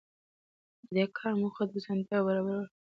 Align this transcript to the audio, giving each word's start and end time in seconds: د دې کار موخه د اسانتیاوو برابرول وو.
د 0.83 0.87
دې 0.95 1.05
کار 1.17 1.33
موخه 1.41 1.63
د 1.67 1.71
اسانتیاوو 1.79 2.27
برابرول 2.27 2.57
وو. 2.59 2.67